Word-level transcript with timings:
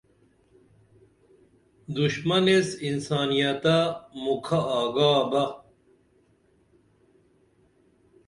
دشُمن 1.95 2.45
ایس 2.51 2.69
انسانیت 2.87 3.57
تہ 3.63 3.77
مُکھہ 4.23 4.61
آگا 4.79 5.11
بہ 5.29 5.43